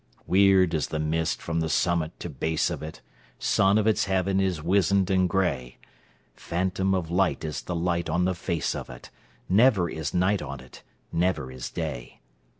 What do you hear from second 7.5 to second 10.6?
the light on the face of it—Never is night on